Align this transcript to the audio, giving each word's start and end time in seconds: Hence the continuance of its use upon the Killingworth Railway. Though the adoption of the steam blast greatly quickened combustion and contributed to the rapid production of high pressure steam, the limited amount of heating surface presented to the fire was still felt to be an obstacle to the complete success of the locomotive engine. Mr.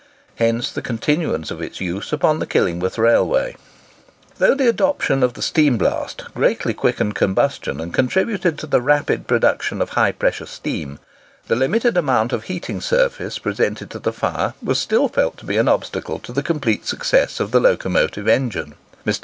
Hence 0.37 0.71
the 0.71 0.81
continuance 0.81 1.51
of 1.51 1.61
its 1.61 1.79
use 1.79 2.11
upon 2.11 2.39
the 2.39 2.47
Killingworth 2.47 2.97
Railway. 2.97 3.55
Though 4.39 4.55
the 4.55 4.67
adoption 4.67 5.21
of 5.21 5.35
the 5.35 5.43
steam 5.43 5.77
blast 5.77 6.23
greatly 6.33 6.73
quickened 6.73 7.13
combustion 7.13 7.79
and 7.79 7.93
contributed 7.93 8.57
to 8.57 8.65
the 8.65 8.81
rapid 8.81 9.27
production 9.27 9.79
of 9.79 9.89
high 9.89 10.11
pressure 10.11 10.47
steam, 10.47 10.97
the 11.45 11.55
limited 11.55 11.97
amount 11.97 12.33
of 12.33 12.45
heating 12.45 12.81
surface 12.81 13.37
presented 13.37 13.91
to 13.91 13.99
the 13.99 14.11
fire 14.11 14.55
was 14.59 14.79
still 14.79 15.07
felt 15.07 15.37
to 15.37 15.45
be 15.45 15.57
an 15.57 15.67
obstacle 15.67 16.17
to 16.17 16.31
the 16.31 16.41
complete 16.41 16.87
success 16.87 17.39
of 17.39 17.51
the 17.51 17.59
locomotive 17.59 18.27
engine. 18.27 18.73
Mr. 19.05 19.19